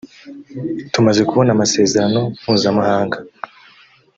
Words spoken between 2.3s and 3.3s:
mpuzamahanga